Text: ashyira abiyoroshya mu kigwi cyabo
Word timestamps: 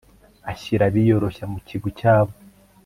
ashyira 0.51 0.83
abiyoroshya 0.87 1.45
mu 1.51 1.59
kigwi 1.67 1.89
cyabo 1.99 2.33